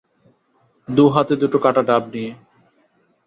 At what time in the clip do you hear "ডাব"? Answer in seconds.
1.81-2.03